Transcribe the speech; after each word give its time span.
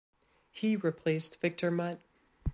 He 0.49 0.75
replaced 0.75 1.39
Victor 1.41 1.69
Mutt. 1.69 1.99